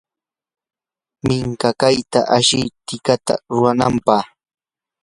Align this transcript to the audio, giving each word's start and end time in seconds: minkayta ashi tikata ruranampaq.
minkayta 1.25 2.19
ashi 2.37 2.61
tikata 2.87 3.33
ruranampaq. 3.51 4.23